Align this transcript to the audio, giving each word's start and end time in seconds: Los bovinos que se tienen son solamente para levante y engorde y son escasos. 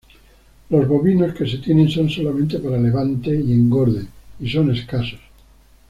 Los 0.71 0.87
bovinos 0.87 1.35
que 1.35 1.45
se 1.47 1.59
tienen 1.59 1.87
son 1.91 2.09
solamente 2.09 2.57
para 2.57 2.75
levante 2.79 3.39
y 3.39 3.51
engorde 3.53 4.07
y 4.39 4.49
son 4.49 4.71
escasos. 4.75 5.19